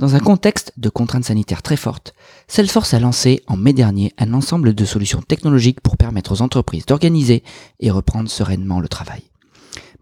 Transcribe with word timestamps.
Dans 0.00 0.14
un 0.14 0.18
contexte 0.18 0.72
de 0.78 0.88
contraintes 0.88 1.26
sanitaires 1.26 1.60
très 1.60 1.76
fortes, 1.76 2.14
Salesforce 2.48 2.94
a 2.94 3.00
lancé 3.00 3.42
en 3.46 3.58
mai 3.58 3.74
dernier 3.74 4.14
un 4.16 4.32
ensemble 4.32 4.74
de 4.74 4.84
solutions 4.86 5.20
technologiques 5.20 5.82
pour 5.82 5.98
permettre 5.98 6.32
aux 6.32 6.40
entreprises 6.40 6.86
d'organiser 6.86 7.44
et 7.80 7.90
reprendre 7.90 8.30
sereinement 8.30 8.80
le 8.80 8.88
travail. 8.88 9.24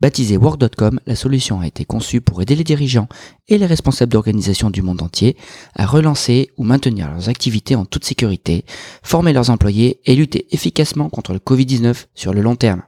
Baptisée 0.01 0.37
Work.com, 0.37 1.01
la 1.05 1.17
solution 1.17 1.59
a 1.59 1.67
été 1.67 1.85
conçue 1.85 2.21
pour 2.21 2.41
aider 2.41 2.55
les 2.55 2.63
dirigeants 2.63 3.09
et 3.49 3.59
les 3.59 3.67
responsables 3.67 4.13
d'organisation 4.13 4.71
du 4.71 4.83
monde 4.83 5.03
entier 5.03 5.37
à 5.75 5.85
relancer 5.85 6.53
ou 6.57 6.63
maintenir 6.63 7.11
leurs 7.11 7.29
activités 7.29 7.75
en 7.75 7.85
toute 7.85 8.05
sécurité, 8.05 8.65
former 9.03 9.33
leurs 9.33 9.51
employés 9.51 9.99
et 10.05 10.15
lutter 10.15 10.47
efficacement 10.53 11.11
contre 11.11 11.33
le 11.33 11.41
Covid-19 11.41 12.07
sur 12.15 12.33
le 12.33 12.43
long 12.43 12.55
terme. 12.55 12.83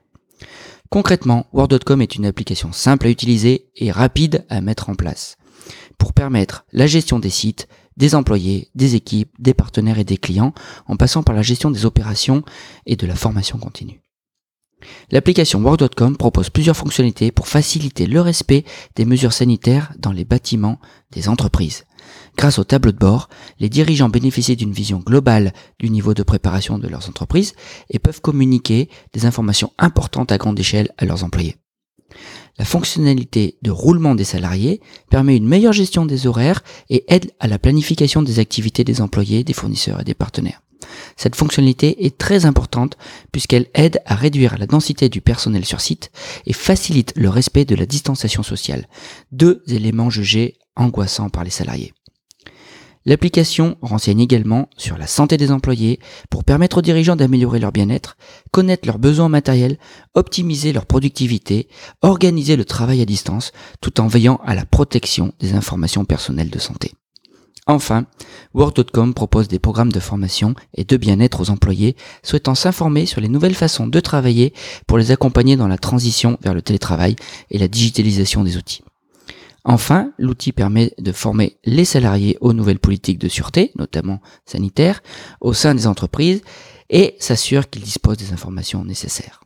Concrètement, 0.91 1.47
Work.com 1.53 2.03
est 2.03 2.15
une 2.15 2.27
application 2.27 2.71
simple 2.71 3.09
à 3.09 3.11
utiliser 3.11 3.67
et 3.75 3.91
rapide 3.91 4.47
à 4.49 4.61
mettre 4.61 4.91
en 4.91 4.95
place 4.95 5.39
pour 6.01 6.15
permettre 6.15 6.65
la 6.73 6.89
gestion 6.89 7.21
des 7.21 7.31
sites, 7.31 7.69
des 7.97 8.17
employés, 8.17 8.71
des 8.75 8.97
équipes, 8.97 9.31
des 9.39 9.55
partenaires 9.55 9.99
et 9.99 10.05
des 10.05 10.17
clients 10.17 10.55
en 10.87 10.97
passant 10.97 11.23
par 11.23 11.37
la 11.37 11.43
gestion 11.43 11.71
des 11.71 11.85
opérations 11.85 12.43
et 12.87 12.97
de 12.97 13.07
la 13.07 13.15
formation 13.15 13.59
continue. 13.59 14.01
L'application 15.11 15.63
Work.com 15.63 16.17
propose 16.17 16.49
plusieurs 16.49 16.77
fonctionnalités 16.77 17.31
pour 17.31 17.49
faciliter 17.49 18.07
le 18.07 18.23
respect 18.23 18.65
des 18.97 19.05
mesures 19.05 19.35
sanitaires 19.35 19.93
dans 19.99 20.13
les 20.13 20.25
bâtiments 20.25 20.81
des 21.13 21.29
entreprises. 21.29 21.85
Grâce 22.39 22.59
au 22.59 22.65
tableau 22.65 22.93
de 22.93 22.97
bord, 22.97 23.29
les 23.59 23.69
dirigeants 23.69 24.09
bénéficient 24.09 24.57
d'une 24.57 24.73
vision 24.73 25.01
globale 25.01 25.53
du 25.79 25.91
niveau 25.91 26.15
de 26.15 26.23
préparation 26.23 26.79
de 26.79 26.89
leurs 26.89 27.11
entreprises 27.11 27.55
et 27.91 27.99
peuvent 27.99 28.23
communiquer 28.23 28.89
des 29.13 29.27
informations 29.27 29.75
importantes 29.77 30.33
à 30.33 30.39
grande 30.39 30.59
échelle 30.59 30.89
à 30.97 31.05
leurs 31.05 31.25
employés. 31.25 31.57
La 32.61 32.67
fonctionnalité 32.67 33.57
de 33.63 33.71
roulement 33.71 34.15
des 34.15 34.25
salariés 34.25 34.83
permet 35.09 35.35
une 35.35 35.49
meilleure 35.49 35.73
gestion 35.73 36.05
des 36.05 36.27
horaires 36.27 36.63
et 36.91 37.07
aide 37.09 37.31
à 37.41 37.49
la 37.49 37.59
planification 37.59 38.21
des 38.21 38.39
activités 38.39 38.85
des 38.85 39.01
employés, 39.01 39.45
des 39.45 39.55
fournisseurs 39.55 40.03
et 40.03 40.05
des 40.05 40.13
partenaires. 40.13 40.61
Cette 41.17 41.37
fonctionnalité 41.37 42.05
est 42.05 42.19
très 42.19 42.45
importante 42.45 42.99
puisqu'elle 43.33 43.69
aide 43.73 44.03
à 44.05 44.15
réduire 44.15 44.59
la 44.59 44.67
densité 44.67 45.09
du 45.09 45.23
personnel 45.23 45.65
sur 45.65 45.81
site 45.81 46.11
et 46.45 46.53
facilite 46.53 47.15
le 47.17 47.31
respect 47.31 47.65
de 47.65 47.75
la 47.75 47.87
distanciation 47.87 48.43
sociale, 48.43 48.89
deux 49.33 49.63
éléments 49.67 50.11
jugés 50.11 50.59
angoissants 50.77 51.31
par 51.31 51.45
les 51.45 51.51
salariés. 51.51 51.95
L'application 53.07 53.79
renseigne 53.81 54.21
également 54.21 54.69
sur 54.77 54.99
la 54.99 55.07
santé 55.07 55.39
des 55.39 55.51
employés 55.51 56.01
pour 56.29 56.45
permettre 56.45 56.79
aux 56.79 56.83
dirigeants 56.83 57.17
d'améliorer 57.17 57.59
leur 57.59 57.73
bien-être, 57.73 58.19
connaître 58.51 58.87
leurs 58.87 58.99
besoins 58.99 59.31
matériels, 59.31 59.79
optimiser 60.15 60.73
leur 60.73 60.85
productivité, 60.85 61.69
organiser 62.03 62.57
le 62.57 62.67
travail 62.67 63.01
à 63.01 63.07
distance, 63.07 63.53
tout 63.81 64.01
en 64.01 64.07
veillant 64.07 64.41
à 64.45 64.55
la 64.55 64.67
protection 64.67 65.33
des 65.41 65.55
informations 65.55 66.05
personnelles 66.05 66.51
de 66.51 66.59
santé. 66.59 66.93
Enfin, 67.67 68.05
Work.com 68.53 69.15
propose 69.15 69.49
des 69.49 69.59
programmes 69.59 69.93
de 69.93 70.01
formation 70.01 70.55
et 70.75 70.85
de 70.85 70.97
bien-être 70.97 71.41
aux 71.41 71.51
employés 71.51 71.95
souhaitant 72.23 72.55
s'informer 72.55 73.07
sur 73.07 73.21
les 73.21 73.29
nouvelles 73.29 73.55
façons 73.55 73.87
de 73.87 74.01
travailler 74.01 74.53
pour 74.87 74.99
les 74.99 75.11
accompagner 75.11 75.57
dans 75.57 75.69
la 75.69 75.79
transition 75.79 76.37
vers 76.43 76.53
le 76.53 76.63
télétravail 76.63 77.17
et 77.51 77.59
la 77.59 77.69
digitalisation 77.69 78.45
des 78.45 78.57
outils. 78.57 78.83
Enfin, 79.65 80.13
l'outil 80.19 80.53
permet 80.53 80.93
de 80.99 81.13
former 81.13 81.59
les 81.65 81.85
salariés 81.85 82.39
aux 82.41 82.53
nouvelles 82.53 82.79
politiques 82.79 83.19
de 83.19 83.29
sûreté, 83.29 83.73
notamment 83.77 84.21
sanitaires, 84.47 85.03
au 85.41 85.53
sein 85.53 85.75
des 85.75 85.87
entreprises 85.87 86.43
et 86.89 87.17
s'assure 87.19 87.69
qu'ils 87.69 87.83
disposent 87.83 88.17
des 88.17 88.33
informations 88.33 88.85
nécessaires. 88.85 89.41